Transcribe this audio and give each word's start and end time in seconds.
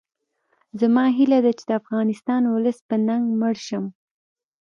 زما 0.79 1.05
هیله 1.17 1.39
ده 1.45 1.51
چې 1.57 1.63
د 1.69 1.71
افغان 1.79 2.43
ولس 2.47 2.77
په 2.89 2.95
ننګ 3.07 3.25
مړ 3.39 3.55
شم 3.67 3.85